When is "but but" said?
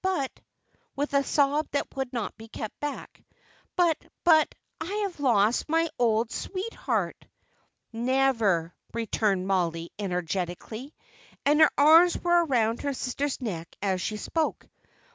3.75-4.55